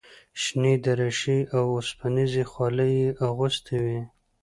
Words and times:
شنې 0.41 0.73
دریشۍ 0.83 1.39
او 1.55 1.63
اوسپنیزې 1.75 2.43
خولۍ 2.51 2.91
یې 3.01 3.09
اغوستې 3.27 3.77
وې. 3.83 3.99